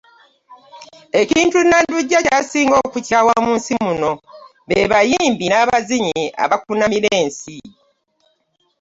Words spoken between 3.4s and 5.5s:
mu nsi muno be bayimbi